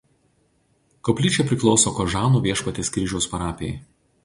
Koplyčia 1.07 1.45
priklauso 1.51 1.95
Kožanų 1.99 2.43
Viešpaties 2.49 2.93
Kryžiaus 2.99 3.31
parapijai. 3.37 3.79